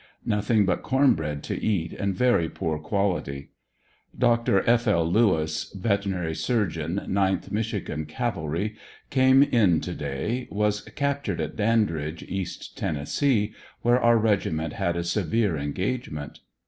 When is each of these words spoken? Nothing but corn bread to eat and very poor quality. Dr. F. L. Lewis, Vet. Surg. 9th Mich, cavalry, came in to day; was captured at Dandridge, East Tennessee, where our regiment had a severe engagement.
Nothing 0.25 0.65
but 0.65 0.81
corn 0.81 1.13
bread 1.13 1.43
to 1.43 1.63
eat 1.63 1.93
and 1.93 2.15
very 2.15 2.49
poor 2.49 2.79
quality. 2.79 3.51
Dr. 4.17 4.67
F. 4.67 4.87
L. 4.87 5.05
Lewis, 5.07 5.71
Vet. 5.77 6.05
Surg. 6.05 6.71
9th 6.73 7.51
Mich, 7.51 8.07
cavalry, 8.07 8.75
came 9.11 9.43
in 9.43 9.79
to 9.81 9.93
day; 9.93 10.47
was 10.49 10.81
captured 10.95 11.39
at 11.39 11.55
Dandridge, 11.55 12.23
East 12.23 12.75
Tennessee, 12.75 13.53
where 13.83 14.01
our 14.01 14.17
regiment 14.17 14.73
had 14.73 14.95
a 14.97 15.03
severe 15.03 15.55
engagement. 15.55 16.39